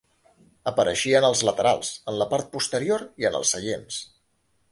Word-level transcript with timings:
Apareixia 0.69 1.19
en 1.19 1.25
els 1.27 1.43
laterals, 1.49 1.91
en 2.13 2.17
la 2.21 2.27
part 2.33 2.49
posterior 2.57 3.05
i 3.25 3.27
en 3.31 3.39
els 3.43 3.55
seients. 3.57 4.01